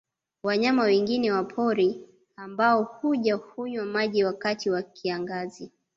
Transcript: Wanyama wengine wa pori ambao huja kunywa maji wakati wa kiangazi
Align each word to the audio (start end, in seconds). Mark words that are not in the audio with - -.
Wanyama 0.43 0.83
wengine 0.83 1.31
wa 1.31 1.43
pori 1.43 2.09
ambao 2.35 2.83
huja 2.83 3.37
kunywa 3.37 3.85
maji 3.85 4.23
wakati 4.23 4.69
wa 4.69 4.81
kiangazi 4.81 5.71